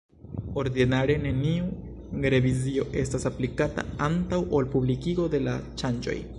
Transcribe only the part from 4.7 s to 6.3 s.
publikigo de la ŝanĝoj.